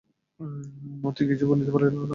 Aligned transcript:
মতি 1.03 1.23
কিছু 1.29 1.43
বলিতে 1.49 1.71
পারিল 1.73 1.95
না। 1.95 2.03